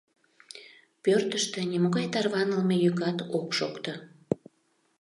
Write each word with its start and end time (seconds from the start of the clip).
Пӧртыштӧ 1.03 1.59
нимогай 1.71 2.07
тарванылме 2.13 2.75
йӱкат 2.83 3.17
ок 3.37 3.47
шокто. 3.57 3.93